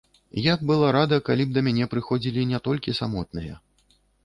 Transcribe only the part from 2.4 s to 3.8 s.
не толькі самотныя.